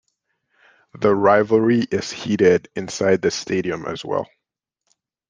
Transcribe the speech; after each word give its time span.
The 0.99 1.13
rivalry 1.13 1.81
is 1.81 2.11
heated 2.11 2.69
inside 2.75 3.21
the 3.21 3.29
stadium 3.29 3.85
as 3.85 4.03
well. 4.03 4.27